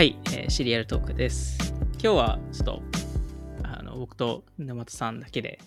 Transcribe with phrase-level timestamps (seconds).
[0.00, 1.74] はい、えーシリアルトークです。
[2.02, 2.82] 今日はちょっと
[3.62, 5.58] あの僕と沼田さんだけで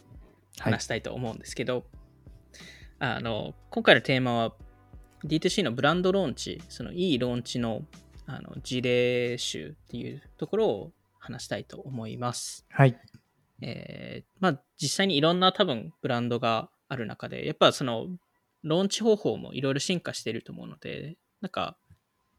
[0.58, 1.84] 話したいと思うんですけど、
[2.98, 4.54] あの今回のテーマは
[5.24, 7.84] D2C のブランドローンチ、そのいいローンチの
[8.26, 12.65] あの事例集っていうところを話したいと思います。
[12.72, 12.97] はい。
[13.62, 18.08] えーまあ実際にいろんな多分ブランドがある中で、やっぱその
[18.63, 21.77] ローンチ方法もいろいろ進化していると思うので、なんか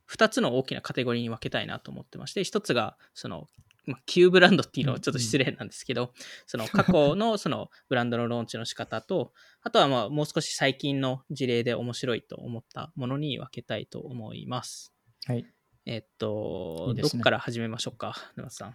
[0.06, 3.46] 2つの大きなカテゴリーに分けたいなと思ってまして、1つがその、
[3.86, 6.12] まあ、旧ブランドっていうのはちょっと失礼なんですけど、
[6.46, 14.92] その過去のそのブランドのローンチの仕方と、あとはまあもう少し最近の事例で面白いと思ったものに分けたいと思います。
[15.26, 15.46] はい。
[15.86, 18.74] えっと、いいねどっから始めましょうか、沼津さん。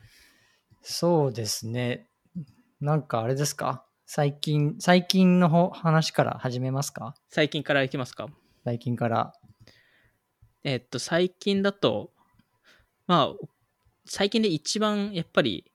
[0.83, 2.07] そうですね。
[2.79, 3.85] なんかあれですか？
[4.05, 7.15] 最近、最近のほ話から始めますか？
[7.29, 8.27] 最近からいきますか？
[8.63, 9.33] 最近から。
[10.63, 12.11] えっと、最近だと、
[13.07, 13.47] まあ、
[14.05, 15.71] 最近で一番やっぱり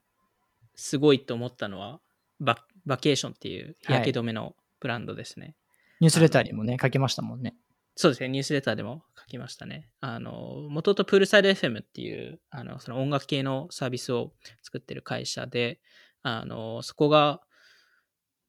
[0.75, 1.99] すごいと思ったのは、
[2.39, 5.55] ババケーションっていう日焼け止めのブランドですね。
[5.99, 7.55] ニュースレターにもね、書きましたもんね。
[7.95, 9.89] そうですね、ニュースレターでも書きましたね。
[10.01, 10.31] あの、
[10.69, 14.33] もともとプールサイド FM っていう、あの、その音楽系のサービスを
[14.63, 15.79] 作ってる会社で、
[16.21, 17.41] あの、そこが、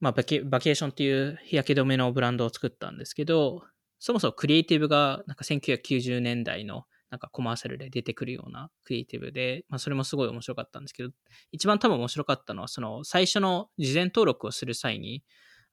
[0.00, 3.62] まあバケ、バケーションっていう日焼け止めのブランドを作ったんですけど、
[3.98, 11.10] そもそもクリエイティブが、なんか1990年代の、なんかコマーシャルで出てくるようなクリエイティブで、まあ、それもすごい面白かったんですけど、
[11.52, 15.22] 一番多分面白かったのは、その、最初の事前登録をする際に、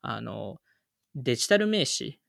[0.01, 0.57] あの、
[1.15, 2.19] デジタル名刺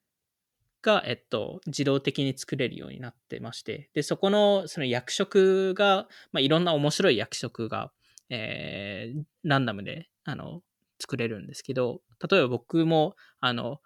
[0.82, 7.92] が、えっと、自動的に作れるようになってまして、で、そこの、その役職が、まあ、いろんな面白い役職が、
[8.30, 10.62] えー、ランダムで、あの、
[11.00, 13.80] 作れるんですけど、例えば僕も、あの、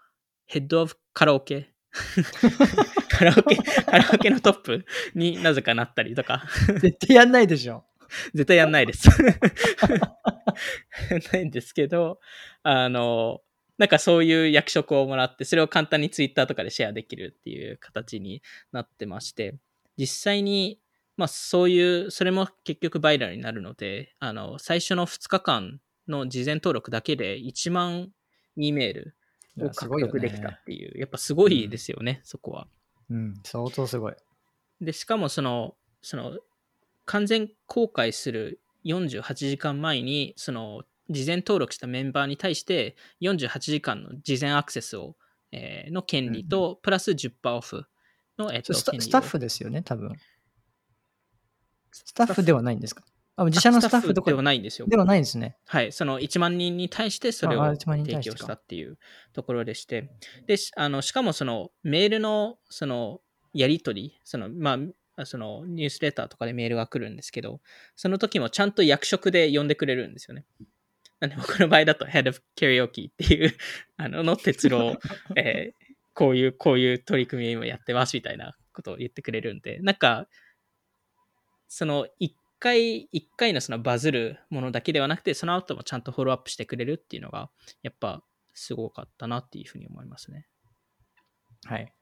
[0.46, 1.72] ヘッドオブカラオケ
[3.10, 6.44] カラオケ、カラオケのトップになぜかなったりとか、
[6.80, 7.84] 絶対やんないでしょ。
[8.34, 9.08] 絶対やんないです。
[11.32, 12.20] ないんですけど、
[12.62, 13.40] あの、
[13.76, 19.56] なんかそういう役職をもらって、それを簡単にツイッターとかでシェアできるっていう形になってまして、
[19.96, 20.80] 実際に、
[21.16, 28.10] まあそういう、それも結局バイラルになるので、あの、最初の2日間の事前登録だけで1万
[28.56, 29.16] E メール
[29.62, 32.68] を獲得できたねっていう、やっぱすごいですよね、そこは。
[33.10, 34.14] うん、相当すごい。
[34.80, 36.38] で、しかもその、その、
[37.04, 45.16] 完全公開する48時間前に、その、事前登録したメンバーに対して48時間の事前アクセスを、
[45.52, 47.86] えーの権利と、プラス10%オフ
[48.38, 50.14] の、えっと、スタッフですよね、多分。
[51.90, 53.04] スタッフではないんですか？
[53.40, 54.88] あ自社のスタッフとかではないんですよ。
[54.88, 55.56] ではないんですね。
[55.66, 58.98] はい、その1万人に対してそれをああ1万人に提供したっていう
[59.32, 60.10] ところでして、
[60.46, 63.20] で、しあのしかもそのメールのその
[63.54, 64.78] やり取り、そのま
[65.16, 67.60] あ、そのニュースレターとかでメールが来るんですけど、
[67.94, 70.44] その時もちゃんと役職で呼んでくれるんですよね。
[71.20, 73.52] なんで僕の場合だと Head of Karaoke っていう
[73.96, 74.98] あのの哲郎、
[75.36, 75.88] えー
[76.18, 80.26] こういう、こういう取り組みを今やってますみたいなことを言ってくれるんで、なんか、
[81.68, 87.50] その一回、一回のそのバズるものだけではなくて、その後もちゃんとフォローアップしてくれるっていうのが、
[87.82, 88.22] やっぱ
[88.54, 90.46] すごかったなっていうふうに思いますね。
[91.64, 91.92] はい。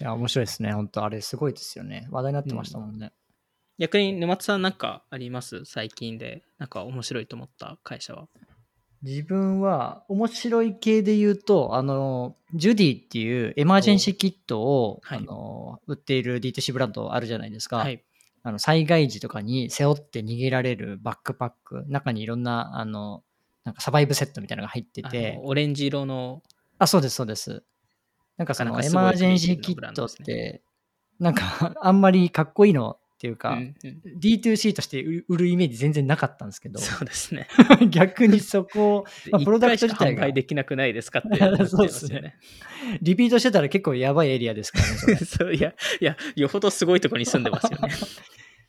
[0.00, 0.72] いや、面白いですね。
[0.72, 2.08] 本当あれすごいですよね。
[2.10, 3.12] 話題になってましたもんね。
[3.78, 5.64] 逆に沼津さんなんかあります？
[5.64, 8.28] 最近で、なんか面白いと思った会社は。
[9.02, 17.76] 自分は面白い系で言うと、あの、ジュディっていうエマージェンシーキットを、はいあの売っている D2C ブランドあるじゃないですか。
[17.76, 18.02] はい。
[18.46, 23.24] あの災害時とかに背負って逃げられるバックパック、中にいろんな、あの、
[23.64, 26.44] なんかサバイブセットみたいなのが入ってあての、オレンジ色の、
[26.78, 27.64] あ、そうです、そうです。
[28.36, 30.62] なんかそのエマージェンシーキットって、
[31.18, 37.48] なんかあんまりかっこいいのっていうか、うんうん D2C として売売るイメージ全然なかったんですけど、そうですね。
[37.88, 42.36] 逆にそこを、まあプロダクト自体ができなくないですかって思っちゃいますよ そうですね。
[43.00, 45.16] リピートしてたら結構やばいエリアですからねそれ。
[45.24, 47.88] そういや、いや、よほどすごいところに住んでますよね。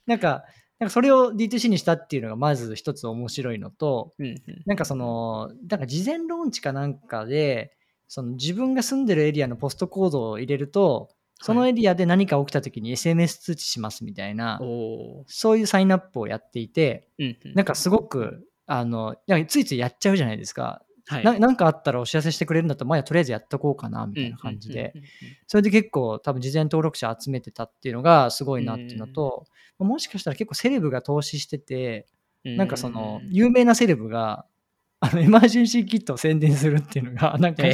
[0.05, 0.45] なんか、
[0.79, 7.73] なんかそれを D2C にしたっていうのがまず一つ面白いのと、うんうんなんかその、なんか事前ローンチかなんかで、
[8.07, 15.23] その自分が住んでるエリアのポストコードを入れると、そのエリアで何か起きた時に SMS 通知しますみたいな、おー。
[15.27, 17.53] そういうサインアップをやっていて、うんうん。
[17.53, 20.83] なんかすごく、あの、いやついついやっちゃうじゃないですか。
[21.07, 21.23] はい。
[21.23, 24.93] ななんかあったらお知らせしてくれるんだったら、まあ、とりあえずやっとこうかな、みたいな感じで。
[25.47, 29.45] それで結構多分事前登録者集めてたっていうのがすごいなっていうのと、
[29.79, 32.07] もしかしたら結構セレブが投資してて、
[32.43, 34.45] なんかその、有名なセレブが、
[34.99, 37.73] あの、エマージェンシーキットを宣伝するっていうのが、なんか、え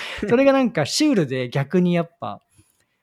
[0.28, 2.42] それがなんかシュールで逆にやっぱ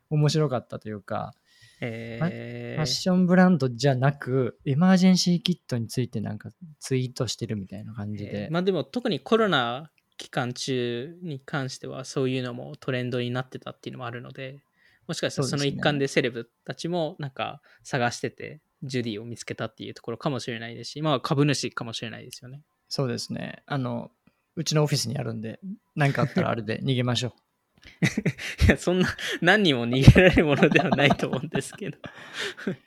[0.09, 1.33] 面白かったというか、
[1.81, 6.49] えファッションブランドじゃなく、エマージェンシーキットについてなんか
[6.79, 8.45] ツイートしてるみたいな感じで。
[8.45, 14.61] えーまあでも特にコロナ期間中に関してはそういうのもトレンドになってたっていうのもあるので、
[15.07, 22.61] もしかしたらその一環でセレブたちもなんか探してて、ジュディを見つけたっていうところかもしれないですし、まあ株主かもしれないですよね。
[22.89, 23.63] そうですね。
[23.65, 24.11] あの、
[24.59, 25.61] うちのオフィスにあるんで、
[25.95, 28.65] 何かあったらあれで 逃げましょう。
[28.65, 29.07] いや、そんな
[29.39, 31.97] 何人も逃げられるものではないと思うんですけど。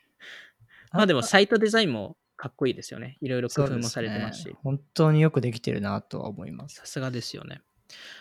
[0.92, 3.16] まあでもサイトデザインもかっこいいですよね。
[3.22, 4.54] いろいろ工夫もされてますしすね。
[4.62, 6.76] 本当によくできてるなとは思います。
[6.76, 7.62] さすがですよね。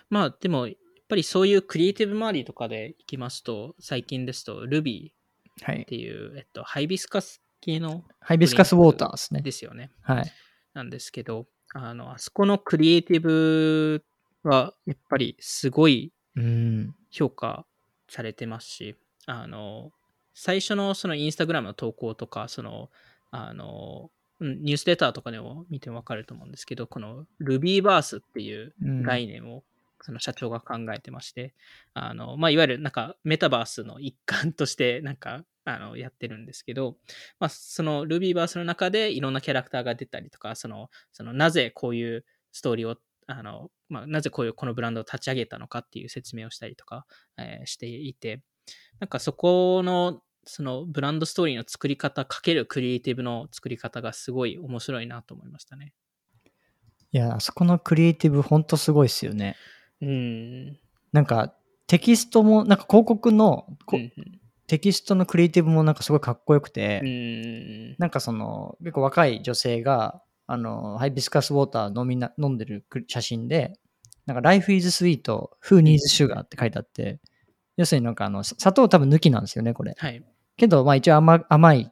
[0.09, 0.77] まあでも、やっ
[1.09, 5.09] ぱりそういうクリエイティブ周りとかでいきますと、最近ですと Ruby
[5.61, 5.85] はいっ。
[5.85, 9.41] ていう、えっと、ハイビスカス系のハイビスカスウォーターですね。
[9.41, 9.91] ですよね。
[10.01, 10.31] はい。
[10.73, 14.03] なんですけど、あの、あそこのクリエイティブ
[14.43, 16.95] は、やっぱりすごいうん。
[17.09, 17.65] 評価
[18.07, 18.95] されてますし、
[19.25, 19.91] あの、
[20.33, 22.89] 最初のそのインスタグラムの投稿とか、その、
[23.31, 24.09] あの、
[24.39, 29.63] うんニュースレターとかでも見てもわかると思うんですけど、この Rubyverse っていううん概念を
[30.01, 31.53] その社長が考えてまして、
[31.93, 36.97] あの、まあ、いわゆるなんかメタバースの一環として なんか、あの、やってるんですけど、
[37.39, 47.05] まあ、その Rubyverse の中でいろんなキャラクターが出たりとか、その、そのなぜこういうストーリーを、あの、まあ、なぜこういうこのブランドを立ち上げたのかっていう説明をしたりとか、
[47.37, 48.41] えーしていて、
[48.99, 55.93] なんかそこの、そのブランドストーリーの作り方かけるクリエイティブの作り方がすごい面白いなと思いましたね。
[57.13, 59.57] いや、あそこのクリエイティブ本当すごいですよね。
[60.01, 60.79] うん。
[61.11, 61.53] なんか
[61.87, 64.11] テキストも、なんか広告のこうん
[64.67, 67.95] テキストのクリエイティブもなんかすごいかっこよくて、うん。
[67.99, 73.73] なんかその結構若い女性があのハイビスカスウォーター飲みな飲んでる写真で、
[74.25, 75.23] なんか Life is sweet,
[75.61, 77.19] who needs sugar って書いてあって、
[77.75, 79.93] 要するになんかあのさ砂糖多分抜きなんですよね、これ。
[79.97, 80.23] はい。
[80.55, 81.91] けど、まあ一応甘甘い、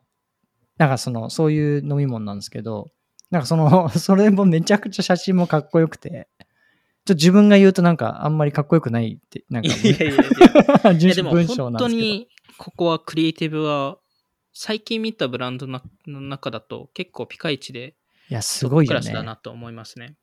[0.77, 2.91] なんかその、そういう飲み物なんですけど、
[3.29, 6.29] なんかその、 それもめちゃくちゃ写真もかっこよくて、
[7.09, 10.91] ちょっと自分が言うとなんかあんまりかっこよくないって、なんかいやいやいや。
[10.94, 11.75] い文やでも本。
[11.75, 13.97] 当にここはクリエイティブは
[14.53, 17.95] 最近見たブランドなの中だと結構ピカイチで
[18.29, 19.39] いや、すごいよトップクラスだなね。
[19.41, 20.17] と思いますね。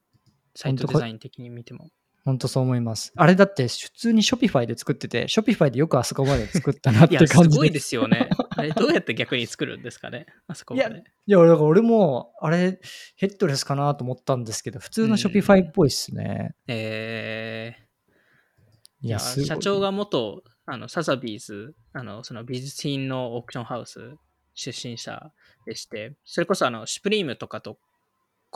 [0.55, 1.91] サイトデザイン的に見ても。
[2.27, 3.13] 本当そう思います。
[3.15, 8.29] あれだって普通に Shopify で作ってて、Shopify でよくあそこまで作ったなっ いや、すて感じごいですよね。
[8.51, 10.27] あれどうやって逆に作るんですかね？
[10.49, 11.05] あそこまで。
[11.27, 12.81] いや、だから俺も、あれ、
[13.15, 16.57] ヘッドレスかなと思ったんですけど、普通のうん Shopify っぽいっすね。
[16.67, 24.17] えー、いや、い社長が元、あの、サザビーズ、あの、その美術品のオークションハウス
[24.55, 25.31] 出身者
[25.65, 27.79] でして、それこそあの、シュプリームとかと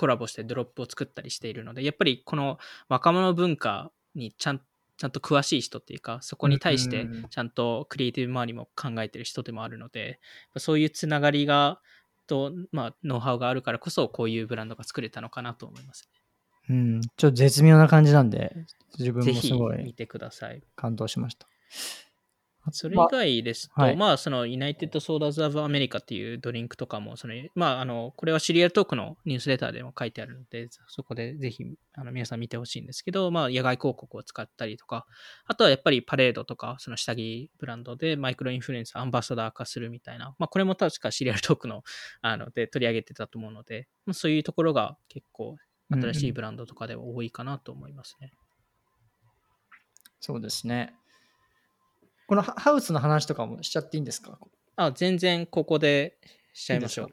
[0.00, 2.58] コラボしてドロップを作ったりしているので、やっぱりこの
[2.88, 4.62] 若者文化にちゃん
[4.96, 10.20] ちゃんと詳しい人っていうか、そこに対してうんちゃんとクリエイティブ周りも考えてる人でもあるので、
[10.56, 11.80] そういうつながりが、
[12.26, 16.08] と、まあ、ノウハウがあるからこそ、こういうブランドが作れたのかなと思います、
[16.68, 18.54] うん、ちょっと絶妙な感じなんで、
[18.98, 20.62] 自分もすごい見てください。
[20.76, 21.48] 感動しました。
[22.72, 31.64] それ以外ですと、まあはいまあ、その、 United Sodas of America っていうドリンクとかも、その、まあ、あの、これはシリアルトークのニュースレターでも書いてあるので、そこでぜひ、
[31.94, 35.06] あの、皆さん見てほしいんですけど、まあ、野外広告を使ったりとか、
[35.46, 41.82] あとはやっぱりパレードとか、その下着ブランドでマイクロインフルエンサー、アンバサダー化するみたいな、まあ、これも確かシリアルトークの、
[42.22, 45.56] あの、で取り上げてたと思うので、まあ、そういうところが結構、
[45.92, 48.32] 新しいブランドとかでは多いかなと思いますね。
[50.20, 50.94] そうですね。
[52.30, 54.38] このハハウスの話とかもしちゃっていいんですか？
[54.76, 56.16] あ、全然ここで
[56.52, 57.06] しちゃいましょう。
[57.06, 57.12] いい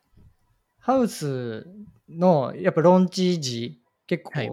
[0.77, 1.65] ハウス
[2.07, 4.51] のやっぱローンチ時、結構、はい。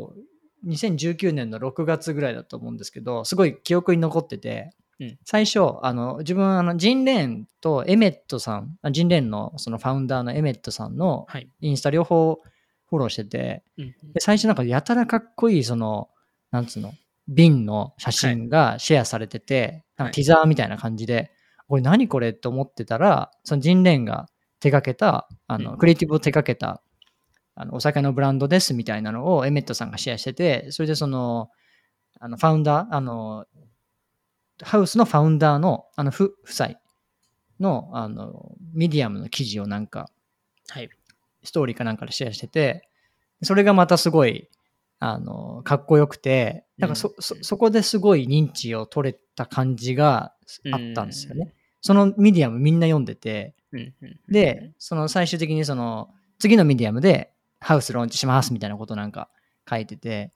[0.67, 5.19] 2019年の6月ぐらいだと思うんですけど、すごい記憶に残ってて、うん。
[5.27, 11.49] 最初、あの自分あの、ジンレーンとエメットさん、あジンレーンのそのファウンダーのエメットさんのはい。
[11.61, 12.41] インスタ両方
[12.89, 13.95] フォローしてて、うん。
[14.15, 16.09] で最初なんかやたらかっこいいその
[16.51, 16.95] なんつうの？
[17.29, 21.31] 瓶の写真がシェアされてて、なんかティザーみたいな感じで、
[21.69, 24.29] これ何これって思ってたらその Gin Lane が
[24.61, 25.79] 手掛けたあの、うん。
[25.79, 26.83] クリエイティブを手掛けた
[27.55, 31.51] あのお酒のブランドですみたいなのをエメットさんがシェアしててそれでその
[32.21, 33.47] あの founder あの
[34.63, 36.71] Haus の founder のあの夫夫妻
[37.61, 40.11] のあのミディアムの記事をなんか
[40.69, 40.89] はい。
[41.45, 42.89] ストーリーかなんかでシェアしてて、
[43.43, 44.49] それがまたすごい、
[45.07, 47.15] あの、かっこよくて、なんかそ、うん。
[47.23, 50.33] そ、そこですごい認知を取れた感じが
[50.73, 51.53] あったんですようんね。
[51.83, 53.93] そのミディアムみんな読んでて、うん
[54.29, 56.09] で、その最終的にその、
[56.39, 59.29] 次のミディアムで Haus ローンチしますみたいなことなんか
[59.69, 60.33] 書いてて、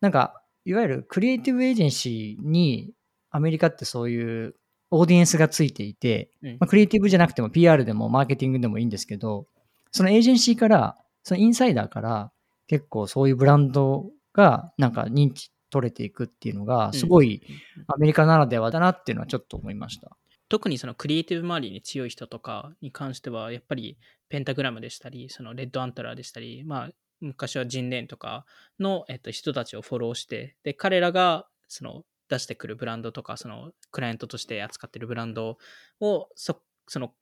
[0.00, 2.92] なんか、いわゆるクリエイティブエージェンシーに
[3.30, 4.54] アメリカってそういう
[4.92, 6.50] オーディエンスがついていて、うん。
[6.52, 9.46] まあ、クリエイティブじゃなくても PR でもマーケティングでもいいんですけど、
[9.90, 12.30] そのエージェンシーから、そのインサイダーから
[12.66, 17.42] 結構そういうブランドがなんか認知取れていくっていうのが、すごい
[17.88, 20.16] アメリカならではだなっていうのはちょっと思いました。
[20.48, 26.90] 特にそのクリエイティブ周りに強い人とかに関しては、やっぱりペンタグラムでしたり、そのレッドアントラーでしたり、まあ、
[27.20, 28.44] 昔はジンレーンとか
[28.78, 35.58] の、えっと、人たちをフォローして、で、彼らがその出してくるブランドとか、そのクライアントとして扱ってるブランド
[36.00, 37.12] を、そその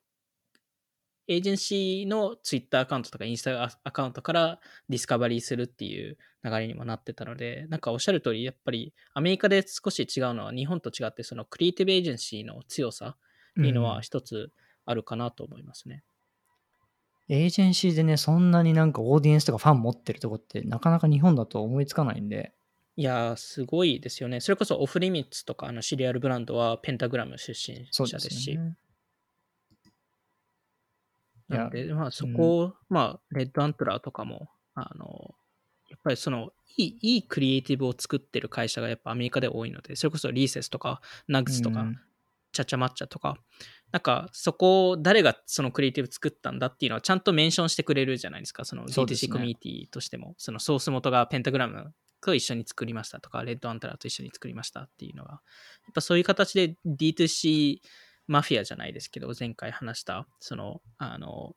[1.35, 13.17] エージェンシーのツイッターアカウントとかインスタアカウントからディスカバリーするっていう流れにもなってたので、なんかおっしゃる通り、やっぱりアメリカで少し違うのは日本と違って、そのクリエイティブエージェンシーの強さ
[13.61, 14.51] っていうのは一つ
[14.85, 16.03] あるかなと思いますね。
[17.29, 22.53] エージェンシーでね、そんなになんかオーディエンスとかファン持ってるとこってなかなか日本だと思いつかないんで、
[22.97, 24.41] いやー、すごいですよね。
[24.41, 28.77] それこそオフリミッツとかあのシリアルブランドはペンタグラム出身者ですし、ですよね。
[31.53, 35.35] なので、まあそこを、まあレッドアントラーとかも、あの、
[35.89, 42.01] やっぱりそのいい、いいクリエイティブを作ってる会社がやっぱアメリカで多いので、それこそリーセスとかナッグスとか、うん。
[42.53, 43.39] チャチャマッチャとか、
[43.93, 48.65] なんかそこを誰がそのクリエイティブ作ったんだっていうのはちゃんとメンションしてくれるじゃないですか。
[48.65, 49.33] その DTC ね。
[49.33, 55.41] コミュニティとしても、そのソース元がペンタグラムと一緒に作りましたとか、レッドアントラーと一緒に作りましたっていうのが、やっ
[55.95, 57.81] ぱそういう形で D2C
[58.27, 61.55] マフィアじゃないですけど、前回話した、その、あの、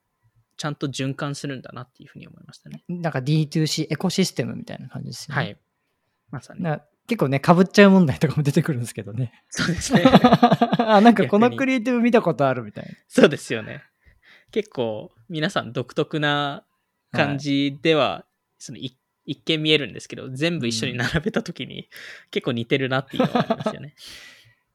[0.58, 2.84] ちゃんと循環するんだなっていうふうに思いましたね。
[2.88, 5.42] なんか D2C エコシステムみたいな感じですよね。
[5.42, 5.58] はい。
[6.32, 6.64] まさに。
[6.64, 9.32] な結構ね、かぶっちゃう問題とかも出てくるんですけどね。
[9.50, 10.04] そうですね。
[10.80, 12.92] あ、なんかこのクリエイティブ見たことあるみたいな。
[13.08, 13.84] そうですよね。
[14.52, 16.66] 結構皆さん独特な
[17.12, 18.26] 感じでは、
[18.58, 21.90] そのい一見見えるんですけど、全部一緒に並べたときに、
[22.32, 23.96] 結構似てるなっていうのはありますよね。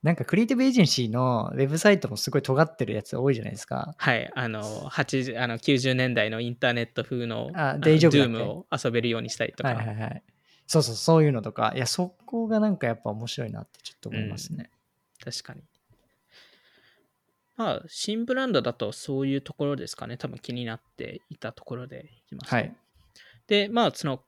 [0.02, 3.94] なんかクリエイティブエージェンシーのウェブサイトもすごい尖ってるやつ多いじゃないですか。
[3.98, 4.30] はい。
[4.34, 10.22] あの、80あの90年代のインターネット風のあのデイジョブだっけ Doom を遊べるようにしたりとか、はいはいはい。
[10.66, 11.72] そうそう、そういうのとか。
[11.74, 14.70] いや、そこがなんかやっぱ面白いなってちょっと思いますね。
[15.22, 15.62] 確かに。
[17.56, 20.16] まあ、新ブランドだとそういうところですかね。
[20.16, 22.56] 多分気になっていたところでいきますと。
[22.56, 22.74] はい。
[23.48, 24.22] で、まあ、その、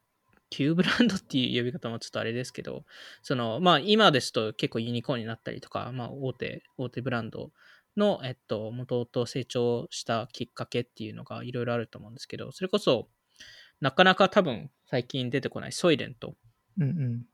[0.52, 2.85] 旧ブランドっていう呼び方もちょっとあれですけど、
[3.23, 7.50] その、まあ、今ですと結構ユニコーンになったりとか、まあ、大手、大手ブランド
[7.97, 13.09] の、えっと、元々成長したきっかけっていうのがいろいろあると思うんですけど、それこそ、
[13.80, 16.35] なかなか多分最近出てこないソイレント
[16.78, 17.26] うんうん。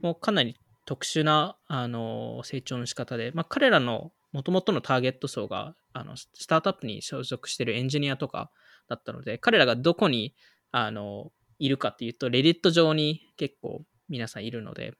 [0.00, 8.50] もうかなり特殊な、あの、成長の仕方で、まあ、彼らの元々のターゲット層が、あの、スタートアップに所属しているエンジニアとか
[8.88, 10.34] だったので、彼らがどこに、
[10.70, 14.94] あの、いるかっていうと、レディット上に結構皆さんいるので、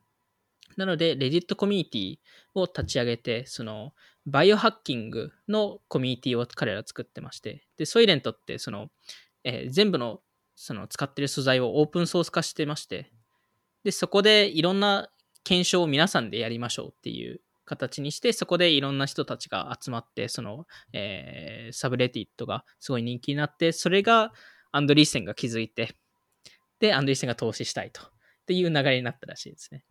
[0.77, 2.19] なので、レディットコミュニティ
[2.55, 3.93] を立ち上げて、その、
[4.27, 8.91] バイオハッキングのコミュニティを彼ら作ってまして、で、ソイレントって、その、
[9.43, 10.21] えー全部の、
[10.55, 13.11] その、使ってる素材をオープンソース化してまして、
[13.83, 15.11] で、そこでいろんな
[15.43, 24.33] 検証を皆さんでやりましょうっていう形にして、そこでいろんな人たちが集まって、その、えーサブレティットがすごい人気になって、それが
[24.73, 25.97] アンドリーセンが気づいて、
[26.81, 28.03] で、アンドリーセンが投資したいと。
[28.03, 28.05] っ
[28.47, 29.85] ていう流れになったらしいですね。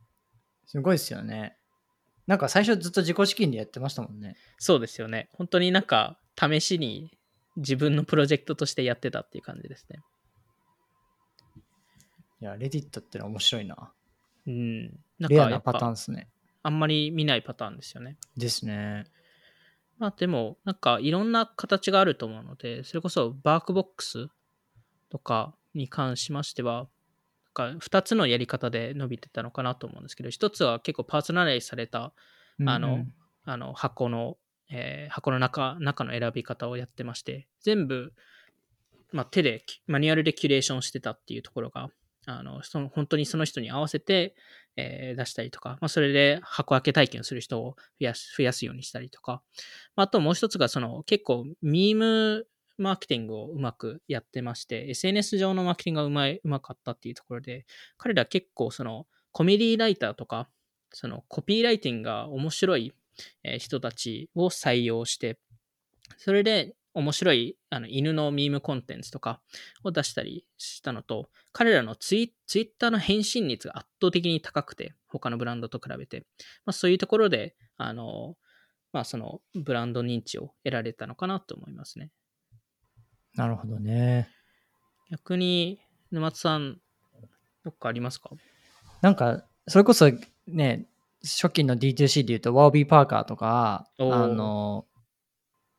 [0.65, 1.55] すごいですよね。
[2.27, 4.36] なんか最初ずっと自己資金でやってましたもんね。
[4.58, 5.29] そうですよね。
[5.34, 7.17] 本当になんか、試しに
[7.58, 10.00] 自分のプロジェクトとしてやってたっていう感じですね。
[12.41, 13.91] いや、レディットってのは面白いな。
[14.48, 14.86] うん。
[15.19, 16.29] なんレかなパターンぱ、ですね。
[16.63, 18.17] あんまり見ないパターンですよね。
[18.38, 19.05] ですね。
[19.98, 24.27] まあでも、なんかいろんな形があると思うので、それこそバークボックス
[25.10, 26.88] とかに関しましては、
[27.55, 32.13] なんか2つのやり方で伸びてたのかなと思うんですけど、1つは結構パーソナライズされた
[32.65, 33.13] あのうんうん。
[33.45, 34.38] あの箱の、
[34.69, 38.13] えー箱の中中の選び方をやってまして、全部、
[39.11, 41.89] まあ、手で、マニュアルでキュレーションしてたっていうところが、
[42.27, 44.35] あのその本当にその人に合わせて、
[44.75, 49.41] えー出したりとか、まあ、それで箱開け体験をする人を増やす増やすようにしたりとか、
[49.95, 52.45] まあ、あともう一つがその結構ミーム
[52.81, 57.65] マーケティングをうまくやってまして、SNS 上のマーケティングがうまいうまかったっていうところで、
[57.98, 60.50] 彼ら結構そのコメディライターとか、
[60.91, 62.93] そのコピーライティングが面白い
[63.43, 65.39] え人たちを採用して、
[66.17, 69.41] それで面白いあの犬のミームコンテンツとか
[69.83, 76.25] を出したりしたのと、彼らのツイツイッターの返信率が圧倒的に高くて、他のブランドと比べて、
[76.65, 78.36] まあ、そういうところで、あの、
[78.91, 82.12] まあ、そのブランド認知を得られたのかなと思いますね。
[83.36, 84.29] なるほどね。
[85.12, 85.79] 逆に、
[86.12, 86.77] 沼津さん、
[87.63, 88.31] どっかありますか？
[89.01, 90.09] なんか、それこそ
[90.48, 90.86] ね、
[91.24, 93.05] 初期の D2C で言うと、ワービー・パー。
[93.05, 94.86] カーとか、あの、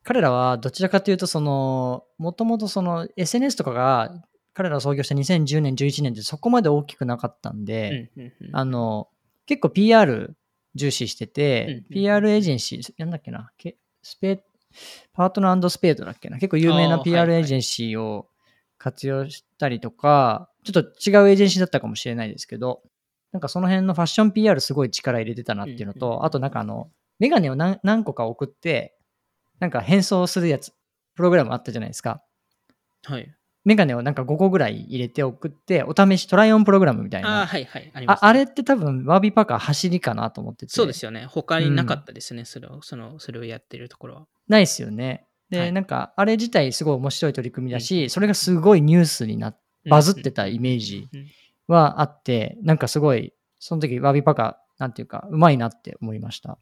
[0.03, 8.57] 彼らはどちらかというと、その、もともとその SNS とかが、彼らが創業した2010年、11年ってそこまで大きくなかったんで、うんうんうん。
[8.57, 9.09] あの、
[9.47, 10.37] 結構 PR
[10.75, 14.43] 重視してて、うんうん PR エージェンシー、なんだっけな、けスペ
[15.13, 18.29] パートナースペードだっけな、結構有名な PR はいはいエージェンシーを
[18.79, 22.83] 活用したりとか、ちょっと違うエージェンシーだったかもしれないですけど、
[23.33, 28.97] なんかその辺のファッション PR すごい力入れてたなっていうのうんうんうと、あとなんかあの、メガネを何何個か送って、
[29.59, 30.73] なんか変装するやつ、
[31.15, 32.23] プログラムあったじゃないですか。
[33.05, 33.35] はい。
[33.65, 37.47] メガネをなんか5個ぐらい入れて送って、お試しトライオンプログラムみたいああ、な。
[37.47, 37.91] はいはい。
[37.93, 40.73] あります、ああれって多分、ワービーパーカー走りかなと思ってて。
[40.73, 41.27] そうですよね。
[41.27, 42.47] 他になかったですね。
[42.47, 44.27] それを、その、それをやってるところは。
[44.51, 45.27] ないですよね。
[45.49, 45.73] で、はい。
[45.73, 51.21] なんか、あれ自体すごい面白い取り組みだし、それがすごいニュースになっバズってたイメージうん。
[51.21, 51.27] うん
[51.67, 56.59] はあって、なんかすごい、その時、ワービーパーカー、なんていうか、うまいなって思いました。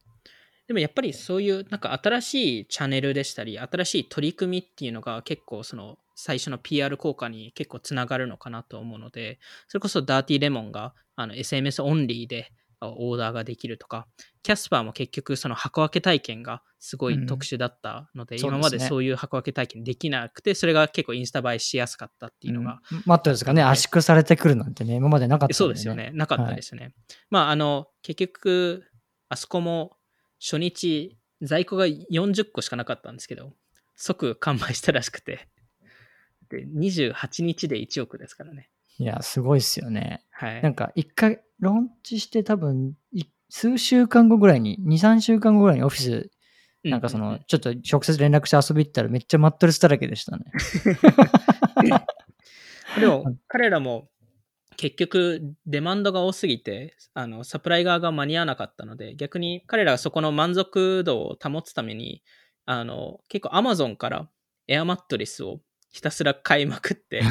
[0.67, 14.07] でもやっぱりそういうなんか新しいチャンネルでしたり新しい取り組みっていうのが結構その最初の PR 効果に結構つながるのかなと思うのでそれこそダーティーレモンがあの SMS オンリーであオーダーができるとか
[14.43, 25.95] キャスパーも結局その箱分け体験がすごい特殊だったので、うん今までそういう箱分け体験できなくてそれが結構インスタ映えしやすかったっていうのが、うんマットレスがね、はい圧縮されてくるなんてね、今までなかったんそうですよ。
[25.95, 26.11] ね。
[26.15, 26.95] なかったですよね。
[27.31, 28.85] まあ、あの、結局、
[29.29, 29.97] あそこも
[30.41, 33.53] 初日、在庫が40個しかなかったんですけど、
[33.97, 35.49] 即完売したらしくて、
[36.49, 38.71] で、28日で1億ですからね。
[38.99, 40.25] いや、すごいっすよね。
[40.31, 40.63] はい。
[40.63, 46.31] なんか、一回、ローンチして多分、い数週間後ぐらいに、2、3週間後ぐらいにオフィス、
[46.85, 50.45] なんかその、ちょっと直接連絡して遊び行ったらめっちゃマットレスだらけでしたね。
[52.99, 54.09] でも、彼らも
[54.79, 62.23] 結局、デマンドが多すぎて、あの、サプライ側が間に合わなかったので、逆に彼らがそこの満足度を保つために、
[62.65, 64.31] あの、結構 Amazon から
[64.69, 65.61] エアマットレスを
[65.99, 67.23] ひたすら買いまくって、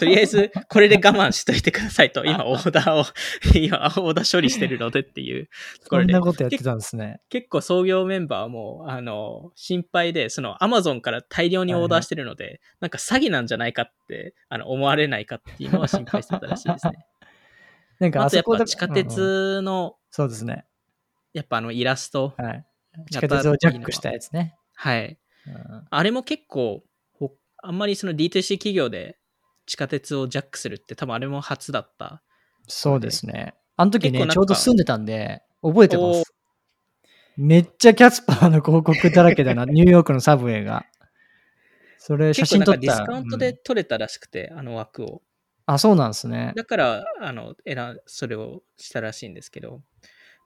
[0.00, 3.04] とりあえずこれで我慢しといてくださいと、 今オーダーを、
[3.54, 5.48] 今オーダー処理してるのでっていう
[5.84, 7.20] ところでこんな、ことやってたんですね。
[7.28, 17.06] 結構創業メンバーも、あの、心配で、その Amazon から大量にオーダーしてるので、なんか詐欺なんじゃないかって、あの、思われないかっていうのは心配してたらしいですね。
[18.00, 20.66] なんかあとやっあそこだぱ地下うんうん鉄の、そうですね。
[21.32, 22.34] やっぱあのイラスト。
[22.36, 22.66] はい。
[23.12, 24.56] 地下鉄をジャックしたやつね。
[24.74, 25.10] はい。
[25.10, 25.18] うん
[25.90, 26.82] あれも結構、ほ
[27.66, 29.18] あんまりその D2C 企業で
[29.66, 32.22] 地下鉄をジャックするって多分あれも初だった。
[32.68, 33.54] そうですね。
[33.76, 36.32] あの時ね、ちょうど住んでたんで、覚えてます。
[37.36, 40.86] めっちゃキャスパーの広告だらけだな、 ニューヨークのサブウェイが。
[41.98, 45.22] それ写結構なんか真撮ったディスカウントうんで取れたらしくて、あの枠を。
[45.66, 46.52] あ、そうなんですね。
[46.56, 47.56] だから、あの、
[48.06, 49.82] それをしたらしいんですけど。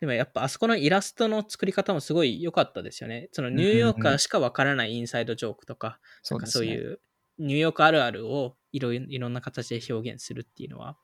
[0.01, 3.29] でもやっぱあそこのイラストの作り方もすごい良かったですよね。
[3.33, 6.01] そのニューヨーカーしかわからないインサイドジョークとか。
[6.23, 7.01] そういう
[7.41, 10.97] ニューヨークあるあるをいろいろいろんな形で表現するっていうのは、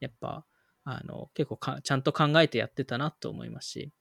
[0.00, 0.44] やっぱ、
[0.84, 3.92] あの、結構かちゃんと考えてやってたなと思いますし。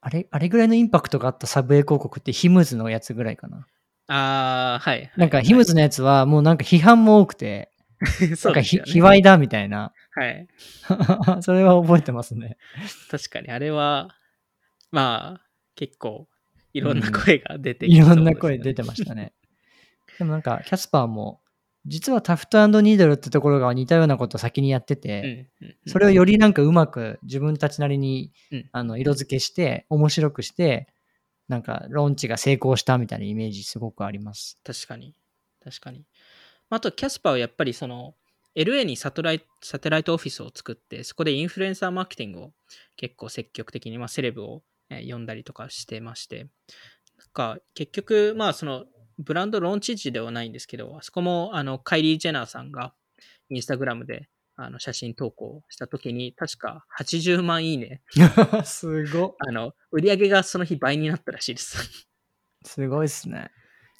[0.00, 3.66] あれ、あれぐらいのインパクトがあったサブウェイ広告ってヒムズのやつぐらいかな？
[4.08, 5.10] ああ、はい。
[5.16, 8.86] なんかヒムズのやつはもうなんか批判も多くて、 はい、そなんかひ、うね。
[8.86, 9.92] 卑猥だみたいな。
[10.12, 10.48] はい。
[11.42, 12.56] それは覚えてますね。
[13.10, 14.16] 確かに、あれは、
[14.92, 16.28] まあ、結構、
[16.72, 19.32] いろんな声が出ていろんな声出てましたね。
[20.18, 21.40] でもなんか、キャスパーも、
[21.86, 25.50] 実はタフトニードルってところが似たようなことを先にやってて、
[25.86, 30.88] それをよりなんかうまく自分たちなりにうんあの色付けして、面白くして、
[31.48, 34.58] なんかローンチが成功したみたいなイメージすごくあります。
[34.64, 35.14] 確かに。
[35.64, 36.04] 確かに。
[36.70, 38.14] あと、キャスパーはやっぱりその、
[38.54, 42.52] LA にサテライサテライトオフィスを作って、そこでインフルエンサーマーケティングを
[42.96, 46.48] 結構積極的に、まあ、セレブを、えー呼んだりとかしてまして、
[47.18, 48.84] なんか結局、まあその
[49.18, 52.94] ブランドローンチ時ではないんですけど、あそこもあのカイリー・ジェナーさんが
[53.50, 58.02] インスタグラムであの写真投稿した時に、確か80万いいね、
[58.64, 62.06] すごあの売り上げがその日倍になったらしいです。
[62.64, 63.50] すごいっすね。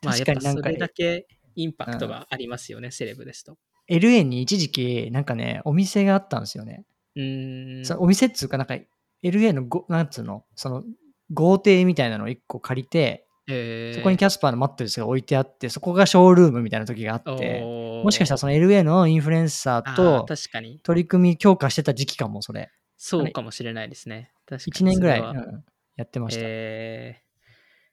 [0.02, 1.26] まあやっ確かになんかぱそれだけ
[1.56, 3.58] インパクトがありますよね、セレブですと。
[3.88, 6.84] LA に一時期なんかね、お店があったんですよね。
[7.16, 7.84] うーん。
[7.84, 8.74] そのお店っつうか、なんか
[9.22, 10.84] LA のご、なんつうの、その
[11.32, 20.80] 豪邸みたいなのを一個借りて、えーそこにキャスパーのマットレスが置いてあって、そこがショールームみたいな時があって、ももしかしたらその LA のインフルエンサーと確かに。
[20.82, 22.70] 取り組み強化してた時期かも、それ。
[22.96, 24.32] そうかもしれないですね。
[24.46, 25.64] 確かに1年ぐらい、うん
[25.96, 26.42] やってました。
[26.44, 27.28] えー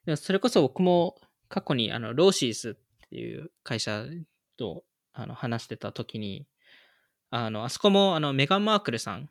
[0.05, 1.15] でもそれこそ僕も
[1.49, 4.05] 過去にあのローシーズっていう会社
[4.55, 6.45] とあの話してた時に、
[7.31, 9.29] あのあそこもあのメガン・マークルさん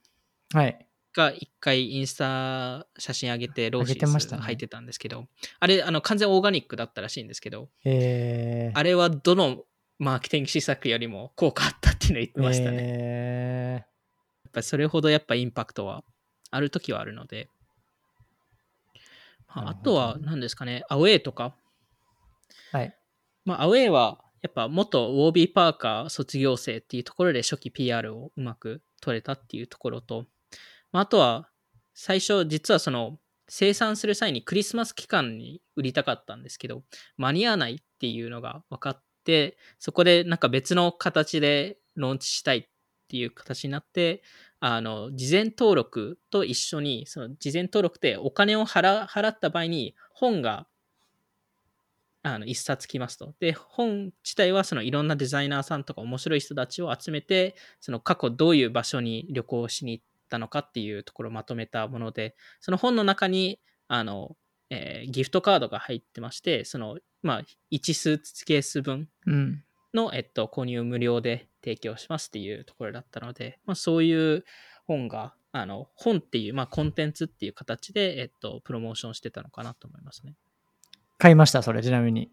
[0.53, 0.87] はい。
[1.15, 4.41] が一回インスタ写真上げて、ローシ上げてましたね。
[4.41, 5.27] ース入ってたんですけど、
[5.61, 9.65] あれ、あの、完全オーガニックだったらしいんですけど、えー、あれはどの
[9.99, 12.77] マーケティング施策よりも効果あったっていうのを言ってましたね。
[12.77, 13.85] やっえ
[14.53, 16.05] ぱりそれほどやっぱインパクトは
[16.51, 17.49] ある時はあるので、
[19.55, 22.97] まあ、あとは何ですかね、アウェイとか、ー、はい。
[23.45, 30.27] まあ、アウェイは、やっぱ元ウォービー・パーカー卒業生っていうところで初期 PR をうまく取れたっていうところと、
[30.95, 31.51] まあ、あとは、
[31.93, 36.85] 最初、実はその、生産する際にクリスマス期間に売りたかったんですけど、
[37.17, 42.67] 間に合わないっていうのが分かって、そこでなんか別の形でローンチしたいっ
[43.09, 44.23] ていう形になって、
[44.61, 50.69] あの、事前登録と一緒に、その事前登録ってお金を払払った場合に本が
[52.23, 53.35] あの一冊来ますと。
[53.41, 60.05] で、本自体はそのいろんなデザイナーさんとか面白い人たちを集めて、その過去どういう場所に旅行しに行っ
[60.35, 64.37] たのかっていうところをまとめたもので、その本の中に、あの、
[64.71, 69.65] えーギフトカードが入ってまして、その、まあ、1スーツケース分うん。
[69.95, 74.45] の、えっと、購入無料で提供しますっていうところだったので、まあ、そういう
[74.87, 80.35] 本が、あの、本っていう、まあ、コンテンツっていう形で、えっと、プロモーションしてたのかなと思いますね。
[81.19, 82.33] 買いました、それ、ちなみに。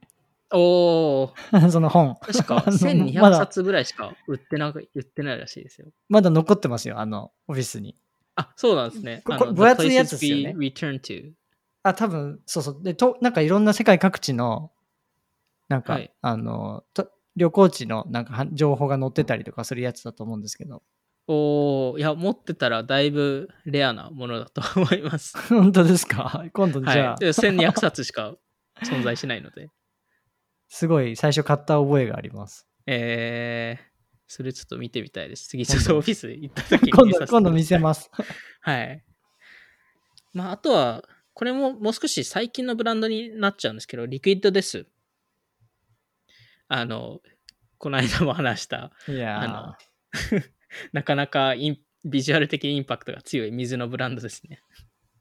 [0.54, 2.16] おー、 その本。
[2.22, 5.88] 確かあの1200まだ、冊ぐらいしか売ってな売ってないらしいですよ。
[6.10, 7.96] まだ残ってますよ、あの、オフィスに。
[8.36, 9.22] あ、そうなんですね。
[9.26, 11.32] こあのこ分厚いやつですよね return to。
[11.84, 12.84] あ、多分、そうそう。
[12.84, 14.72] で、と、なんかいろんな世界各地の、
[15.68, 20.84] なんか、はいあの、と旅行地のなんかは情報が載ってたりとかするやつだと思うんですけど。
[21.28, 25.38] おー、いや、持ってたらだいぶレアなものだと思います。
[25.48, 26.44] 本当ですか？
[26.52, 27.20] 今度じゃあ、はい。
[27.20, 28.36] で1200冊しか
[28.84, 29.70] 存在しないので。
[30.73, 32.65] すごい最初買った覚えがあります。
[32.88, 33.84] えー、
[34.25, 35.49] それちょっと見てみたいです。
[35.49, 38.10] 次、ちょっとオフィス行った時に今度、今度見せます。
[38.62, 39.03] はい。
[40.34, 41.03] まあ、あとは、
[41.34, 44.88] これももう少し最近のブランドになっちゃうんですけど、リクイッドです。
[46.69, 47.19] あの、
[47.77, 49.75] この間も話した、いやあの
[50.93, 54.62] なかなかインビジュアル的インパクトが強い水のブランドですね。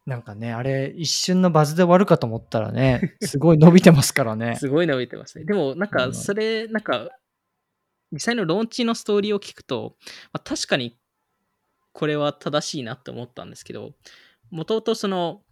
[0.07, 4.57] ーなんかね、あれ、一瞬のバズで終わるかと思ったらね、 すごい伸びてますからね。
[4.57, 5.45] すごい伸びてますね。
[5.45, 7.11] でも、なんか、うんそれ、なんか、
[8.13, 9.97] 実際のローンチのストーリーを聞くと、
[10.33, 10.99] まあ、確かに
[11.93, 13.95] これは正しいなって思ったんですけど、
[14.51, 15.43] もともとその、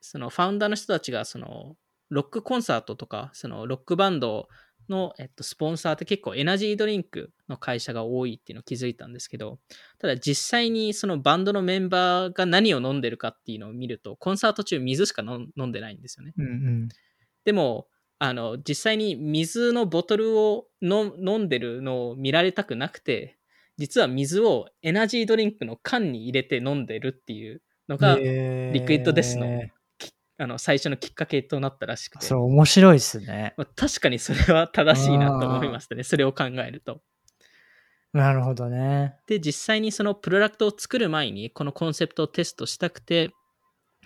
[0.00, 1.76] そのファウンダーの人たちが、その、
[2.08, 4.48] ロックコンサートとか、そのロックバンド
[4.88, 9.58] の、えっと、スポンサーって結構エナジードリンクの会社が多いっていうのを気づいたんですけど、
[9.98, 16.32] ただ実際にそのバンドのメンバーが何を飲んでるかっていうのを見ると、コンサート中水しか飲んでないんですよね。
[16.38, 16.88] うんうん。
[17.44, 23.38] でも、あの、実際に水のボトルをの飲んでるのを見られたくなくて、
[23.78, 28.22] 実は水をエナジードリンクの缶に入れて飲んでるっていうのが、リ
[28.84, 29.46] クイッドですの
[30.38, 33.54] あの最初のきっかけとなったらしくて、そう、面白いっすね。
[33.56, 36.02] まあ、確かにそれは正しいなと思いましたね。
[36.02, 37.00] それを考えると。
[38.12, 39.16] なるほどね。
[39.26, 43.30] で、実際にそのプロダクトを作る前に、このコンセプトをテストしたくて、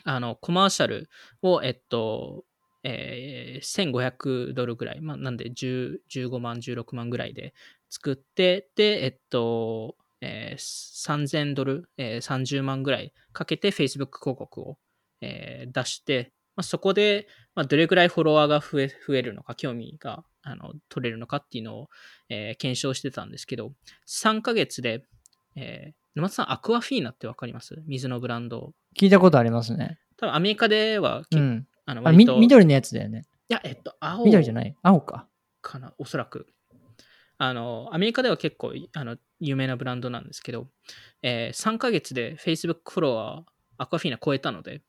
[0.04, 1.08] あの、コマーシャル
[1.42, 2.44] を、えっと、
[2.82, 7.54] えー1500ドルぐらい、まあ、なんで10 15万、16万ぐらいで
[7.88, 14.78] 作って、で、えっと、えー3000ドル、えー30万ぐらいかけて Facebook 広告を、
[15.20, 21.88] えー出して、まあ、そこで、まあ、どれぐらいフォロワーが増え増えるのか、興味があの取れるのかっていうのを、
[22.28, 23.72] えー検証してたんですけど、
[24.08, 25.04] 3ヶ月で、
[25.56, 27.80] えー沼田さん、アクアフィーナってわかります？
[27.86, 28.72] 水のブランド。
[28.98, 29.98] 聞いたことありますね。
[30.16, 31.66] 多分アメリカでは、けうん。
[31.86, 33.26] あの割と緑のやつだよね。
[33.48, 34.74] いや、えっと、青緑じゃない？
[34.82, 35.28] 青か。
[35.62, 36.46] かな、おそらく。
[37.38, 40.66] あの、アメリカでは結構あの有名なブランドなんですけど、
[41.22, 43.42] えー3ヶ月で Facebook フォロワー、
[43.78, 44.82] アクアフィーナ超えたので、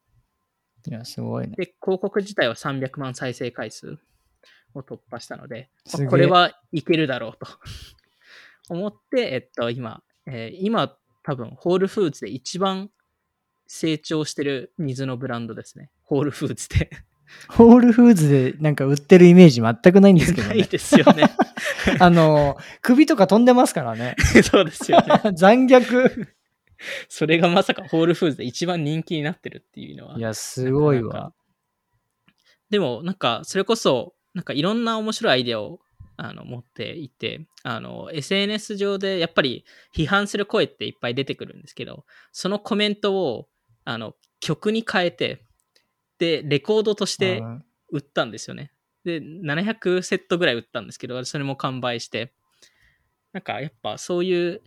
[0.87, 1.55] いや、すごいね。
[1.57, 3.97] で、広告自体は300万再生回数
[4.73, 7.47] を突破したので、すげえこれはいけるだろうと
[8.69, 12.89] 思って、えっと、今、えー今、多分、ホールフーズで一番
[13.67, 15.91] 成長してる水のブランドですね。
[16.03, 16.89] ホールフーズで。
[17.47, 20.63] ホールフーズでなんか売ってるイメージ全くないんですけどないね。
[20.63, 21.29] ですよね。
[21.99, 24.15] あの、首とか飛んでますからね。
[24.43, 25.31] そうですよね。
[25.33, 26.27] 残虐。
[27.09, 30.17] それがまさかホールフーズで一番人気になってるっていうのは。
[30.17, 31.35] いや、すごいなかなわか。
[32.69, 35.79] でも、なんか、それこそ、なんかいろんな面白いアイデアを
[36.15, 39.65] あの持っていて、あの、SNS 上でやっぱり
[39.95, 43.49] 批判する声っていっぱい出てくるんですけど、そのコメントを、
[43.83, 45.45] あの、曲に変えて、
[46.17, 48.71] で、レコードとしてうん売ったんですよね。
[49.03, 52.33] で、700セットぐらい売ったんですけど、それも完売して、
[53.33, 54.61] なんかやっぱそういう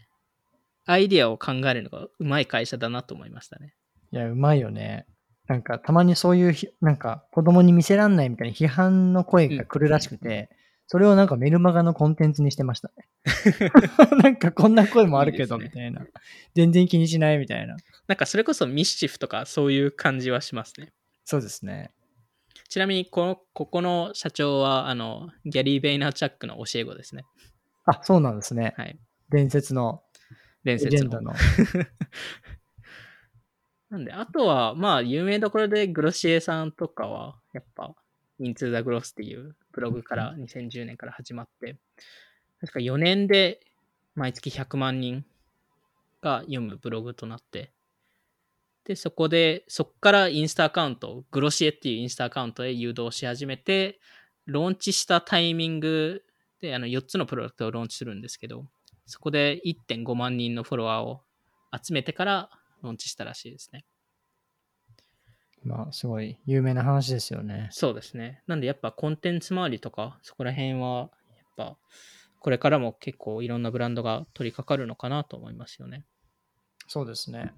[0.86, 3.74] アイディアを考えるのがうまい会社だなと思いましたね。
[4.12, 5.06] いや、うまいよね。
[5.46, 10.48] なんか、たまにそういうひ、なんか、子供に見せらんないみたいな批判の声が来るらしくて、
[10.86, 13.08] それをなんかメルマガのコンテンツにしてましたね。
[14.22, 16.06] なんかこんな声もあるけど、みたいな。
[16.54, 17.76] 全然気にしないみたいな。
[18.06, 20.92] なんかそれこそミッシフとかそういう感じはしますね。
[21.24, 21.90] そうですね。
[22.68, 27.24] ちなみにこの、ここの社長は、あの、ギャリー・ベイナーチャックの教え子ですね。
[27.86, 28.74] あ、そうなんですね。
[28.76, 28.98] はい。
[29.30, 30.02] 伝説の、
[30.64, 31.20] 伝説の。
[31.20, 31.32] の。
[33.90, 37.94] なんで、あとは、まあ、有名どころでグロシエさんとかは、やっぱ、
[38.40, 41.76] Into the Gross っていうブログから2010年から始まって、
[42.60, 43.60] 確か4年で
[44.16, 45.24] 毎月100万人
[46.22, 47.70] が読むブログとなって、
[48.84, 53.98] で、そこで、そこからインスタアカウント、グロシエっていうインスタアカウントへ誘導し始めて、
[54.46, 56.22] ローンチしたタイミング
[56.60, 58.66] で、あの、4つのプロダクトをローンチするんですけど、
[59.06, 61.22] そこで1.5万人のフォロワーを
[61.72, 62.50] 集めてから
[62.82, 63.84] ローンチしたらしいですね。
[65.62, 67.68] まあ、すごい有名な話ですよね。
[67.70, 68.42] そうですね。
[68.46, 71.08] なんでやっぱコンテンツ周りとか、そこら辺は、やっ
[71.56, 71.76] ぱ、
[72.40, 76.04] これからも結構いろんなブランドが取り掛かるのかなと思いますよね。
[76.86, 77.54] そうですね。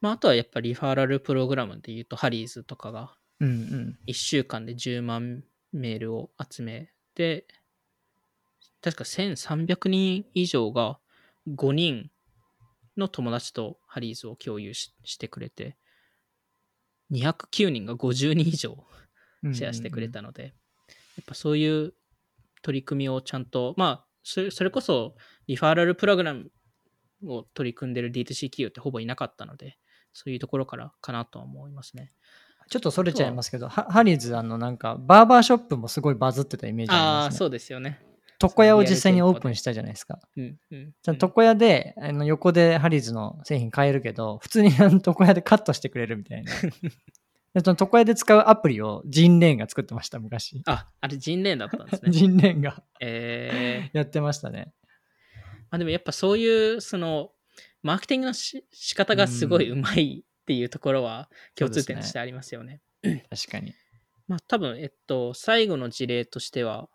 [0.00, 3.98] まあ、あとはやっぱリファーラルプログラムで言うと、ハリーズとかがうんうん。
[4.06, 7.46] 1週間で10万メールを集めて、
[8.82, 10.98] 確か1300人以上が
[11.48, 12.10] 5人
[12.96, 15.76] の友達とハリーズを共有ししてくれて、
[17.12, 18.76] 209人が50人以上
[19.52, 20.48] シェアしてくれたので、や
[21.22, 21.94] っぱそういう
[22.62, 25.14] 取り組みをちゃんと、まあ、それそれこそ
[25.46, 26.50] リファーラルプログラム
[27.24, 29.78] を取り組んでる D2C 企業ってほぼいなかったので、
[30.12, 32.12] そういうところからかなとは思いますね。
[32.68, 37.38] ちょっとそれちゃいますけど、ハハリーズ、あの、なんか、バーバーショップもすごいバズってたイメージあありあ、ますね。
[37.38, 38.00] そうですよね。
[38.42, 40.18] 床屋を実際にオープンしたじゃないですか。
[40.36, 46.52] うんうん床屋で、あの横でハリーズの製品買えるけど、普通にあの床屋でカットしてくれるみたいな。
[47.56, 50.62] でその床屋で使うアプリをジンレーンが作ってました、昔。
[50.66, 52.10] あ、あれ人連だったんですね。
[52.12, 54.74] ジンレーンがえー、 やってましたね。
[55.70, 57.32] まあでもやっぱそういう、その、
[57.82, 62.82] マーケティングのし仕方がすごいうまいっていうところは共通点としてありますよね。
[63.02, 63.72] 確かに。
[64.28, 66.90] まあ多分、えっと、最後の事例としては、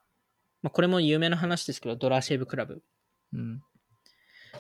[0.62, 2.82] まあこれも有名な話ですけど、ドラーシェーブクラブ。
[3.34, 3.62] うん。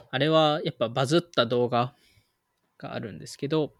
[0.09, 1.93] あれはやっぱバズった動画
[2.77, 3.73] があるんですけど、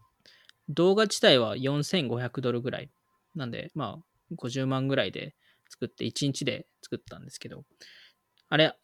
[0.68, 2.90] 動画自体は4500ドルぐらい。
[3.34, 5.34] なんで、まあ50万ぐらいで
[5.68, 7.64] 作って1日で作ったんですけど、
[8.48, 8.76] あれ、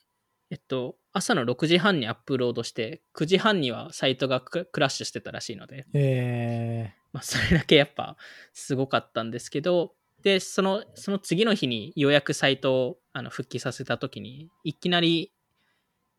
[0.51, 8.17] えっと、朝の6時半にアップロードして、9時半にはサイトがククラッシュしてたらしいので、えまあ、それだけやっぱ
[8.53, 15.33] すごかったんですけど、で、その、その次の日にようやくサイトをあの復帰させた時に、いきなり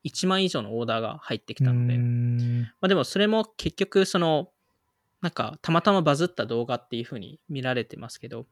[0.06, 4.50] 1万以上のオーダーが入ってきー、たので、まあでもそれも結局その、
[5.22, 8.46] なんかたまたまバズった動画っていう風に見られてますけど、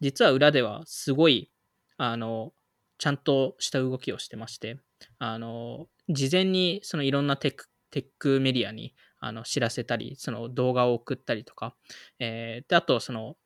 [0.00, 1.50] 実は裏ではすごい、
[1.98, 2.52] あの、
[2.98, 4.78] ちゃんとした動きをしてまして、
[5.18, 11.74] あの、事前にそのいろんなテック、テックメディアにあの知らせたり、その動画を送ったりとか、
[12.18, 13.36] えーで、あとその、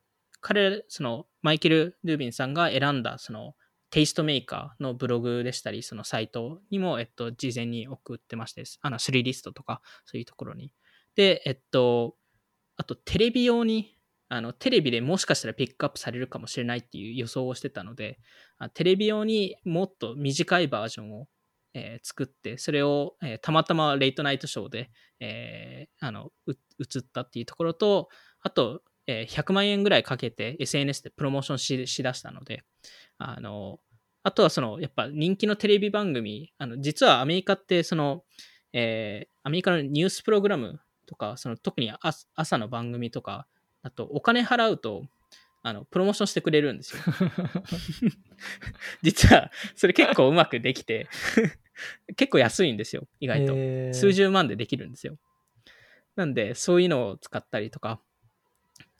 [0.40, 3.54] 彼、その、マイケル・ルービンさんが選んだ、その、
[3.90, 10.72] テイストメーカーのブログでしたり、そのサイトにも、えっと、事前に送ってまして、あの、スリーリストとか、そういうところに。
[11.14, 12.16] で、えっと、
[12.76, 13.96] あと、テレビ用に、
[14.28, 18.18] あの、テレビでもしかしたらピックアップされるかもしれないっていう予想をしてたので、
[18.74, 21.28] テレビ用にもっと短いバージョンを、
[21.74, 28.08] え作って、それを、えーたまたまレイトナイトショーで、えーあの、映ったっていうところと、
[28.40, 32.62] あと、えー100万円ぐらいかけて SNS でプロモーションししだしたので、
[33.18, 33.80] あの、
[34.22, 38.22] あとはその、やっぱ人気のテレビ番組、あの、実はアメリカってその、
[38.72, 43.46] えーアメリカのニュースプログラムとか、その特に朝朝の番組とか、
[43.82, 45.06] あとお金払うと、
[45.62, 47.02] あの、プロモーションしてくれるんですよ。
[49.02, 51.08] 実は、それ結構うまくできて、
[52.16, 53.54] 結構安いんですよ、意外と。
[53.56, 55.16] えー数十万でできるんですよ。
[56.14, 58.02] なんで、そういうのを使ったりとか、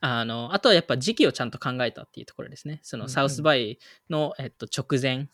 [0.01, 2.79] あの、あとはやっぱ時期をちゃんと考えたっていうところですね。
[2.83, 5.29] そのサウスバイの、えっと、直前。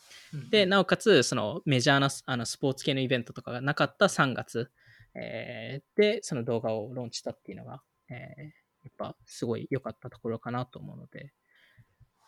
[0.49, 4.71] で、なおかつ、そのメジャーなあのスポーツ系のイベントとかがなかった3月、
[5.13, 11.33] えーで、その動画をローンチしたっていうのが、えーやっぱすごい良かったところかなと思うので、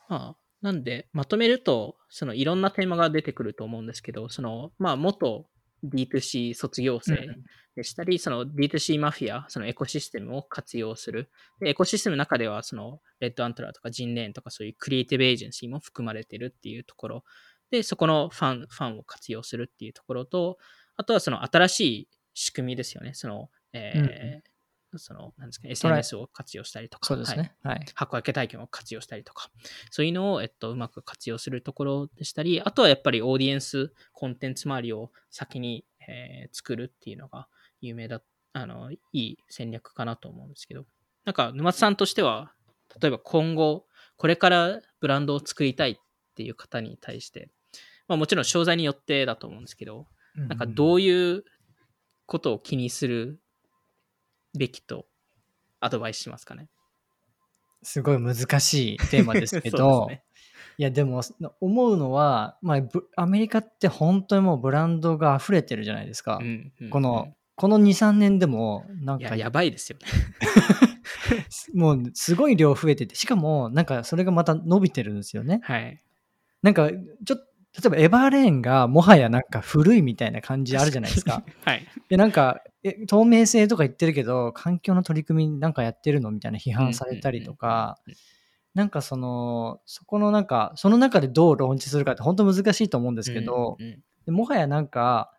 [0.09, 5.45] まあ、なんで、まとめると、そのいろんなテーマが出てくると思うんですけど、その、まあ、元
[5.83, 7.29] D2C 卒業生
[7.75, 11.29] でしたり、その D2C マフィア、そのエコシステムを活用する。
[11.59, 17.23] でエコシステムの中では、そのレッドアントラーとかジンレーンとかそういうクリエイティブエージェンシーも含まれてるっていうところ
[17.71, 20.57] で、そこのファン、ファンを活用するっていうところと、
[20.95, 23.13] あとはその新しい仕組みですよね。
[23.13, 24.56] その、えー
[24.95, 27.39] その、なんですか、SNS を活用したりとか、そうですはい。
[27.39, 27.55] ね。
[27.63, 27.85] はい。
[27.93, 29.49] 箱開け体験を活用したりとか、
[29.91, 37.47] そういうのを、えっと、うまく活用するところでしたり、あとはやっぱりオーディエンス、コンテンツ周りを先に、えー作るっていうのが
[37.81, 38.21] 有名だ、
[38.53, 40.85] あの、いい戦略かなと思うんですけど、
[41.25, 42.53] なんか沼津さんとしては、
[43.01, 45.97] 例えば今後、これからブランドを作りたいっ
[46.35, 47.49] ていう方に対して、
[48.07, 51.43] まあもちろん商材によってだと思うんですけど、なんかどういう
[52.25, 53.39] ことを気にする
[54.57, 55.05] べきと
[55.79, 56.69] アドバイスしますかね？
[57.83, 60.23] すごい難しいテーマですけそど、 ね
[60.79, 61.21] いやでも
[61.59, 66.37] 思うのは、まあ、ブアメリカって本当にもうブランドが溢れてるじゃないですか。
[66.39, 70.05] うんうんこの、この2、3年でも、なんかいや、やばいですよね。
[71.73, 75.61] もうすごい量増えてて、しかもなんかそれがまた伸びてるんですよね。
[75.63, 75.99] はい。
[76.61, 81.43] なんかちょっと、例えばエバーレーンがもはやなんか古いみたいな感じあるじゃないですか。
[81.63, 81.87] はい。
[82.09, 87.99] で、なんか、え透明性とか言ってるけど、環境の取り組みなんかやってるのみたいな批判されたりとか、
[88.73, 95.31] なんかその、そこのなんか、その中でどうローンチするかって本当難しいと思うんですけど、うんうんでもはやなんか、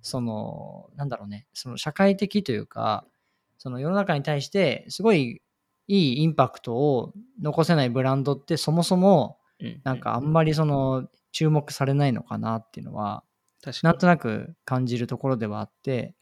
[0.00, 3.06] その、なんだろうね、その社会的というか、
[3.56, 5.40] その世の中に対して、すごい
[5.86, 13.24] いいインパクトを残せないブランドって、そもそも、うんなんかあんまりその、注目されないのかなっていうのは、
[13.82, 16.14] なんとなく感じるところではあって、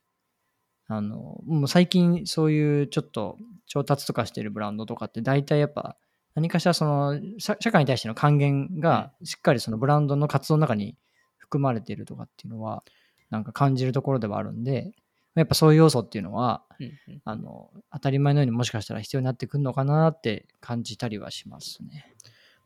[0.88, 5.96] あの、もう最近そういうちょっと調達とかしてるブランドとかって大体やっぱ
[6.35, 10.96] 何かしらその社社会に対しての還元がしっかりそのブランドの活動の中に
[11.38, 12.83] 含まれているとかっていうのは
[13.31, 14.92] なんか感じるところではあるんで、
[15.37, 17.23] やっぱそういう要素っていうのは、うんうん。
[17.25, 22.14] あの、当たり前のようにもしかしたら必要になってくるのかなって感じたりはしますね。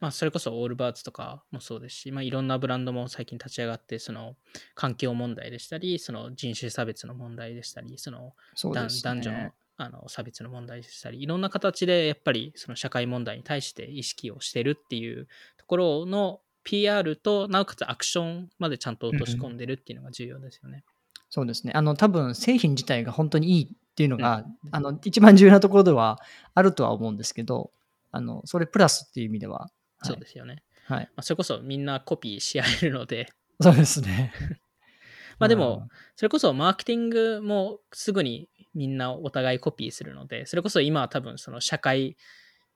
[0.05, 4.37] まあ、それこそオールバーツとかもそうですし、まあ、いろんなブランドも最近立ち上がって、その
[4.75, 20.85] 環境問題でしたり、その人種差別の問題でしたり、その男女のあの差別の問題でしたり、いろんな形でやっぱりその社会問題に対して意識をしてるっていうところの PR と、なおかつアクションまでちゃんと落とし込んでるっていうのが重要ですよね。
[21.31, 21.73] そうですね。
[21.75, 26.21] あの、多分製品自体が本当にいいっていうのが、あの、一番重要なところでは
[26.53, 27.71] あるとは思うんですけど、
[28.13, 30.63] あの、それプラスっていう意味では、はいそうですよね。
[30.87, 31.05] はい。
[31.05, 33.29] まあ、それこそみんなコピーし合えるので、
[33.61, 34.33] そうですね。
[35.39, 42.17] まあでも、それこそマーケティングもすぐにみんなお互いコピーするので、それこそ今は多分その社会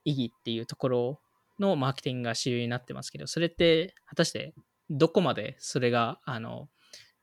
[0.04, 1.20] 意義っていうところ
[1.60, 4.54] のマーケティングが主流になってますけど、それって果たして
[4.90, 6.68] どこまでそれが、あの、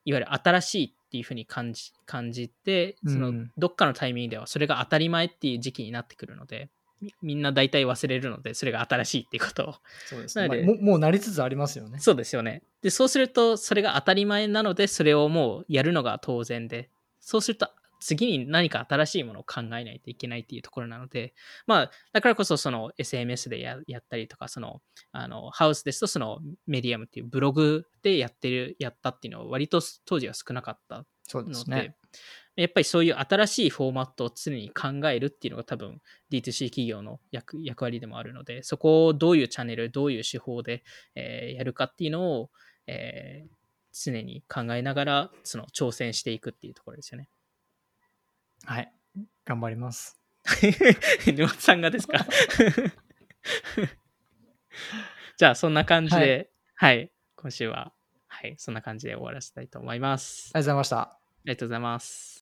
[0.05, 6.69] いわゆる新しいっていうふうに感じ感じて、そのうんどっかのタイミングではそれが当たり前っていう時期になってくるので、
[7.01, 10.47] みみんな大体忘れるので、それが新しいっていうことをそうですね。
[10.47, 11.99] まあももうなりつつありますよね。
[11.99, 12.63] そうですよね。
[12.81, 21.34] で、そうすると、それが当たり前なので、それをもうやるのが当然で、そうすると、次に何か新しいものを考えないといけないっていうところなので、
[21.65, 24.81] まあ、だからこそ、その SMS でややったりとか、その、
[25.12, 31.95] あの、ハウスですと、そのメディアムっていうブログでやってる、やったっていうのは、割と当時は少なかったそうでので、すね。
[32.55, 40.83] やっぱりそういう新しいフォーマットを常に考えるっていうのが多分 D2C 企業の役役割でもあるので、そこをどういうチャンネル、どういう手法で、
[41.15, 42.49] えーやるかっていうのを、
[42.87, 43.55] えー
[43.97, 47.29] 常に考えながらその挑戦していくっていうところですよね。
[48.65, 48.91] はい。
[49.45, 50.19] 頑張ります。
[51.33, 52.25] 沼津さんがですか？
[55.37, 57.93] じゃあそんな感じで、はい、今週は、
[58.27, 60.51] はい、そんな感じで終わらせたいと思います。
[60.53, 60.99] ありがとうございました。
[60.99, 62.33] ありがとうございます。